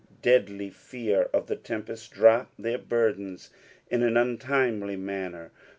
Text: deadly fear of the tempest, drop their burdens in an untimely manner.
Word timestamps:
deadly 0.23 0.71
fear 0.71 1.29
of 1.31 1.45
the 1.45 1.55
tempest, 1.55 2.09
drop 2.11 2.49
their 2.57 2.79
burdens 2.79 3.51
in 3.91 4.01
an 4.01 4.17
untimely 4.17 4.95
manner. 4.95 5.51